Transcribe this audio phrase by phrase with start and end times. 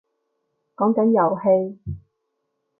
[0.77, 2.01] 講緊遊戲